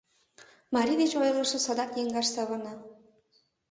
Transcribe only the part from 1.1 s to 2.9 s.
ойырлышо садак еҥгаш савырна.